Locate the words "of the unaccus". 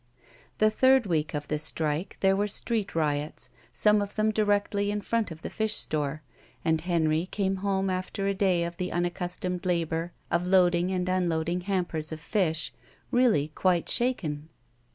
8.63-9.39